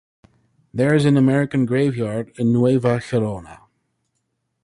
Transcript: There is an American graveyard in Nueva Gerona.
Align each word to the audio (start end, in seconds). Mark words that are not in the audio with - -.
There 0.73 0.95
is 0.95 1.05
an 1.05 1.15
American 1.15 1.67
graveyard 1.67 2.33
in 2.39 2.51
Nueva 2.51 2.97
Gerona. 2.99 3.65